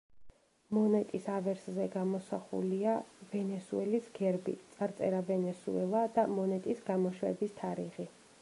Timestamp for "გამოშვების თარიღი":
6.93-8.11